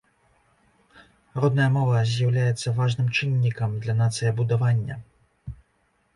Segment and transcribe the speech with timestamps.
[1.43, 4.95] Родная мова з'яўляецца важным чыннікам для нацыябудавання.